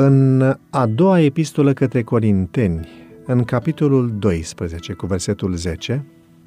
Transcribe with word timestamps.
În 0.00 0.40
a 0.70 0.86
doua 0.86 1.20
epistolă 1.20 1.72
către 1.72 2.02
Corinteni, 2.02 2.88
în 3.24 3.44
capitolul 3.44 4.12
12, 4.18 4.92
cu 4.92 5.06
versetul 5.06 5.54
10, 5.54 6.04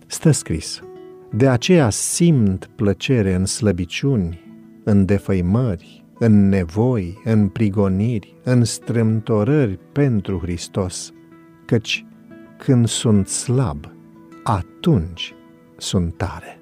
stă 0.07 0.31
scris 0.31 0.81
De 1.31 1.47
aceea 1.47 1.89
simt 1.89 2.69
plăcere 2.75 3.33
în 3.33 3.45
slăbiciuni, 3.45 4.41
în 4.83 5.05
defăimări, 5.05 6.03
în 6.19 6.49
nevoi, 6.49 7.21
în 7.23 7.47
prigoniri, 7.47 8.35
în 8.43 8.63
strâmtorări 8.63 9.79
pentru 9.91 10.39
Hristos, 10.39 11.13
căci 11.65 12.05
când 12.57 12.87
sunt 12.87 13.27
slab, 13.27 13.91
atunci 14.43 15.33
sunt 15.77 16.13
tare. 16.17 16.59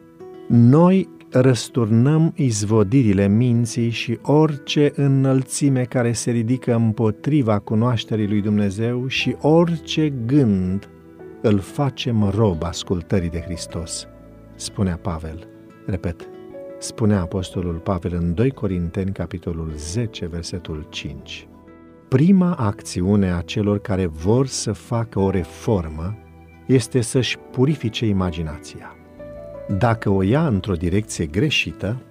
Noi 0.48 1.10
răsturnăm 1.32 2.34
izvodirile 2.36 3.28
minții 3.28 3.90
și 3.90 4.20
orice 4.22 4.92
înălțime 4.96 5.84
care 5.84 6.12
se 6.12 6.32
ridică 6.32 6.76
împotriva 6.76 7.60
cunoașterii 7.60 8.28
lui 8.28 8.42
Dumnezeu 8.42 9.08
și 9.08 9.36
orice 9.42 10.10
gând 10.26 10.90
îl 11.42 11.60
facem 11.60 12.30
rob 12.36 12.64
ascultării 12.64 13.30
de 13.30 13.42
Hristos, 13.42 14.08
spunea 14.56 14.98
Pavel. 14.98 15.48
Repet, 15.86 16.30
spunea 16.80 17.22
Apostolul 17.22 17.76
Pavel 17.76 18.14
în 18.14 18.34
2 18.34 18.52
Corinteni, 18.52 19.12
capitolul 19.12 19.72
10, 19.76 20.28
versetul 20.28 20.88
5. 20.90 21.48
Prima 22.08 22.54
acțiune 22.54 23.32
a 23.32 23.42
celor 23.42 23.80
care 23.80 24.06
vor 24.06 24.48
să 24.48 24.72
facă 24.72 25.20
o 25.20 25.30
reformă 25.30 26.18
este 26.68 27.02
să-și 27.02 27.38
purifice 27.38 28.06
imaginația. 28.06 28.99
Dacă 29.78 30.10
o 30.10 30.22
ia 30.22 30.48
într-o 30.48 30.74
direcție 30.74 31.26
greșită, 31.26 32.02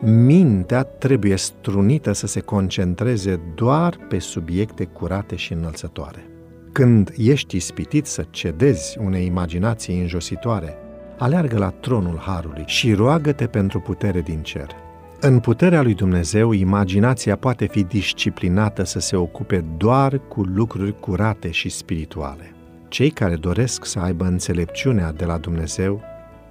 mintea 0.00 0.82
trebuie 0.82 1.36
strunită 1.36 2.12
să 2.12 2.26
se 2.26 2.40
concentreze 2.40 3.40
doar 3.54 3.98
pe 4.08 4.18
subiecte 4.18 4.84
curate 4.84 5.36
și 5.36 5.52
înălțătoare. 5.52 6.26
Când 6.72 7.12
ești 7.16 7.56
ispitit 7.56 8.06
să 8.06 8.26
cedezi 8.30 8.98
unei 8.98 9.26
imaginații 9.26 10.00
înjositoare, 10.00 10.76
aleargă 11.18 11.58
la 11.58 11.70
tronul 11.70 12.18
Harului 12.18 12.64
și 12.66 12.92
roagă-te 12.92 13.46
pentru 13.46 13.80
putere 13.80 14.20
din 14.20 14.42
cer. 14.42 14.68
În 15.20 15.38
puterea 15.38 15.82
lui 15.82 15.94
Dumnezeu, 15.94 16.52
imaginația 16.52 17.36
poate 17.36 17.66
fi 17.66 17.82
disciplinată 17.82 18.84
să 18.84 18.98
se 18.98 19.16
ocupe 19.16 19.64
doar 19.76 20.20
cu 20.28 20.42
lucruri 20.42 21.00
curate 21.00 21.50
și 21.50 21.68
spirituale. 21.68 22.54
Cei 22.88 23.10
care 23.10 23.36
doresc 23.36 23.84
să 23.84 23.98
aibă 23.98 24.24
înțelepciunea 24.24 25.12
de 25.12 25.24
la 25.24 25.38
Dumnezeu 25.38 26.02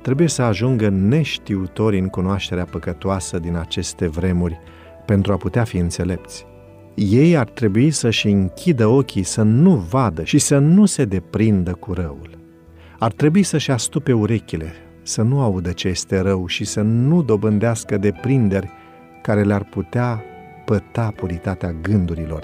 trebuie 0.07 0.27
să 0.27 0.41
ajungă 0.41 0.89
neștiutori 0.89 1.99
în 1.99 2.07
cunoașterea 2.07 2.65
păcătoasă 2.65 3.39
din 3.39 3.55
aceste 3.55 4.07
vremuri 4.07 4.59
pentru 5.05 5.33
a 5.33 5.37
putea 5.37 5.63
fi 5.63 5.77
înțelepți. 5.77 6.45
Ei 6.95 7.37
ar 7.37 7.49
trebui 7.49 7.91
să-și 7.91 8.27
închidă 8.27 8.85
ochii 8.85 9.23
să 9.23 9.41
nu 9.41 9.75
vadă 9.75 10.23
și 10.23 10.37
să 10.37 10.57
nu 10.57 10.85
se 10.85 11.05
deprindă 11.05 11.73
cu 11.73 11.93
răul. 11.93 12.37
Ar 12.99 13.11
trebui 13.11 13.43
să-și 13.43 13.71
astupe 13.71 14.13
urechile, 14.13 14.73
să 15.03 15.21
nu 15.21 15.41
audă 15.41 15.71
ce 15.71 15.87
este 15.87 16.19
rău 16.19 16.45
și 16.45 16.65
să 16.65 16.81
nu 16.81 17.23
dobândească 17.23 17.97
deprinderi 17.97 18.71
care 19.21 19.43
le-ar 19.43 19.63
putea 19.63 20.23
păta 20.65 21.13
puritatea 21.15 21.75
gândurilor 21.81 22.43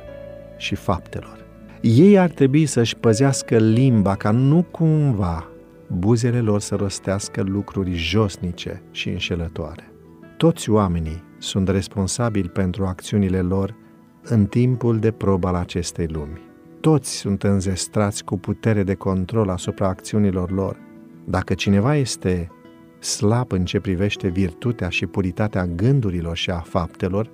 și 0.57 0.75
faptelor. 0.75 1.45
Ei 1.81 2.19
ar 2.19 2.29
trebui 2.29 2.65
să-și 2.65 2.97
păzească 2.97 3.57
limba 3.57 4.15
ca 4.15 4.31
nu 4.31 4.65
cumva 4.71 5.47
buzele 5.87 6.39
lor 6.39 6.59
să 6.59 6.75
rostească 6.75 7.41
lucruri 7.41 7.93
josnice 7.93 8.81
și 8.91 9.09
înșelătoare. 9.09 9.91
Toți 10.37 10.69
oamenii 10.69 11.23
sunt 11.37 11.67
responsabili 11.67 12.49
pentru 12.49 12.85
acțiunile 12.85 13.41
lor 13.41 13.75
în 14.23 14.45
timpul 14.45 14.99
de 14.99 15.11
probă 15.11 15.47
al 15.47 15.55
acestei 15.55 16.07
lumi. 16.07 16.41
Toți 16.79 17.15
sunt 17.15 17.43
înzestrați 17.43 18.23
cu 18.23 18.37
putere 18.37 18.83
de 18.83 18.93
control 18.93 19.49
asupra 19.49 19.87
acțiunilor 19.87 20.51
lor. 20.51 20.77
Dacă 21.25 21.53
cineva 21.53 21.95
este 21.95 22.51
slab 22.99 23.51
în 23.51 23.65
ce 23.65 23.79
privește 23.79 24.27
virtutea 24.27 24.89
și 24.89 25.05
puritatea 25.05 25.65
gândurilor 25.65 26.35
și 26.35 26.49
a 26.49 26.59
faptelor, 26.59 27.29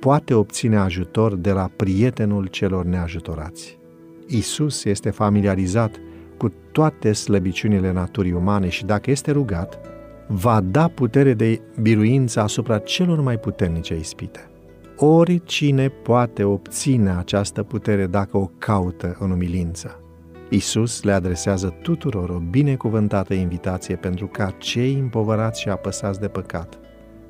poate 0.00 0.34
obține 0.34 0.76
ajutor 0.76 1.34
de 1.34 1.52
la 1.52 1.70
prietenul 1.76 2.46
celor 2.46 2.84
neajutorați. 2.84 3.78
Isus 4.26 4.84
este 4.84 5.10
familiarizat 5.10 6.00
cu 6.42 6.52
toate 6.72 7.12
slăbiciunile 7.12 7.92
naturii 7.92 8.32
umane 8.32 8.68
și 8.68 8.84
dacă 8.84 9.10
este 9.10 9.30
rugat, 9.30 9.78
va 10.26 10.60
da 10.60 10.88
putere 10.88 11.34
de 11.34 11.60
biruință 11.80 12.40
asupra 12.40 12.78
celor 12.78 13.20
mai 13.20 13.38
puternice 13.38 13.98
ispite. 13.98 14.50
Oricine 14.96 15.88
poate 15.88 16.44
obține 16.44 17.10
această 17.10 17.62
putere 17.62 18.06
dacă 18.06 18.36
o 18.36 18.50
caută 18.58 19.16
în 19.20 19.30
umilință. 19.30 20.00
Isus 20.48 21.02
le 21.02 21.12
adresează 21.12 21.74
tuturor 21.82 22.28
o 22.30 22.38
binecuvântată 22.50 23.34
invitație 23.34 23.96
pentru 23.96 24.26
ca 24.26 24.54
cei 24.58 24.94
împovărați 24.94 25.60
și 25.60 25.68
apăsați 25.68 26.20
de 26.20 26.28
păcat 26.28 26.78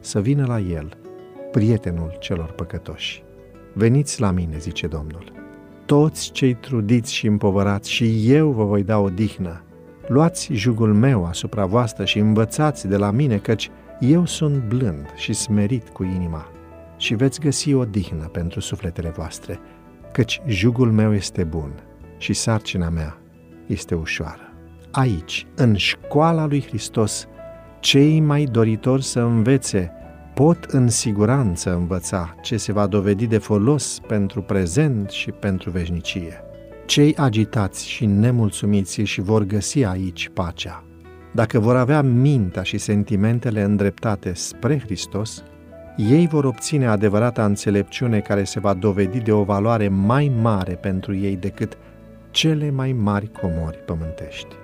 să 0.00 0.20
vină 0.20 0.46
la 0.46 0.58
El, 0.58 0.96
prietenul 1.50 2.16
celor 2.18 2.50
păcătoși. 2.50 3.24
Veniți 3.72 4.20
la 4.20 4.30
mine, 4.30 4.58
zice 4.58 4.86
Domnul 4.86 5.41
toți 5.84 6.30
cei 6.30 6.54
trudiți 6.54 7.14
și 7.14 7.26
împovărați 7.26 7.90
și 7.90 8.32
eu 8.32 8.50
vă 8.50 8.64
voi 8.64 8.82
da 8.82 8.98
o 8.98 9.08
dihnă. 9.08 9.62
Luați 10.06 10.52
jugul 10.52 10.94
meu 10.94 11.24
asupra 11.24 11.66
voastră 11.66 12.04
și 12.04 12.18
învățați 12.18 12.88
de 12.88 12.96
la 12.96 13.10
mine, 13.10 13.36
căci 13.36 13.70
eu 14.00 14.26
sunt 14.26 14.62
blând 14.62 15.06
și 15.16 15.32
smerit 15.32 15.88
cu 15.88 16.02
inima 16.02 16.46
și 16.96 17.14
veți 17.14 17.40
găsi 17.40 17.74
o 17.74 17.84
dihnă 17.84 18.24
pentru 18.24 18.60
sufletele 18.60 19.08
voastre, 19.08 19.60
căci 20.12 20.40
jugul 20.46 20.92
meu 20.92 21.14
este 21.14 21.44
bun 21.44 21.72
și 22.18 22.32
sarcina 22.32 22.88
mea 22.88 23.18
este 23.66 23.94
ușoară. 23.94 24.52
Aici, 24.90 25.46
în 25.54 25.76
școala 25.76 26.46
lui 26.46 26.62
Hristos, 26.62 27.26
cei 27.80 28.20
mai 28.20 28.44
doritori 28.44 29.02
să 29.02 29.20
învețe 29.20 29.92
pot 30.34 30.64
în 30.64 30.88
siguranță 30.88 31.74
învăța 31.74 32.34
ce 32.42 32.56
se 32.56 32.72
va 32.72 32.86
dovedi 32.86 33.26
de 33.26 33.38
folos 33.38 33.98
pentru 34.06 34.42
prezent 34.42 35.10
și 35.10 35.30
pentru 35.30 35.70
veșnicie. 35.70 36.44
Cei 36.86 37.14
agitați 37.16 37.88
și 37.88 38.06
nemulțumiți 38.06 39.00
și 39.00 39.20
vor 39.20 39.42
găsi 39.42 39.84
aici 39.84 40.30
pacea. 40.34 40.84
Dacă 41.32 41.58
vor 41.58 41.76
avea 41.76 42.02
mintea 42.02 42.62
și 42.62 42.78
sentimentele 42.78 43.62
îndreptate 43.62 44.32
spre 44.34 44.78
Hristos, 44.78 45.42
ei 45.96 46.26
vor 46.26 46.44
obține 46.44 46.86
adevărata 46.86 47.44
înțelepciune 47.44 48.20
care 48.20 48.44
se 48.44 48.60
va 48.60 48.74
dovedi 48.74 49.20
de 49.20 49.32
o 49.32 49.42
valoare 49.42 49.88
mai 49.88 50.32
mare 50.40 50.74
pentru 50.74 51.14
ei 51.14 51.36
decât 51.36 51.78
cele 52.30 52.70
mai 52.70 52.92
mari 52.92 53.30
comori 53.40 53.76
pământești. 53.76 54.54